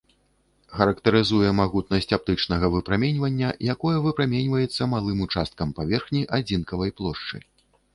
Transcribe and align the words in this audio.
Характарызуе 0.77 1.49
магутнасць 1.57 2.15
аптычнага 2.17 2.71
выпраменьвання, 2.77 3.49
якое 3.77 3.97
выпраменьваецца 4.09 4.91
малым 4.99 5.17
участкам 5.31 5.67
паверхні 5.81 6.29
адзінкавай 6.41 6.91
плошчы. 7.01 7.37